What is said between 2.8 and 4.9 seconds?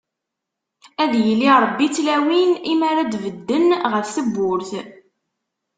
ara d-bedden ɣef tewwurt.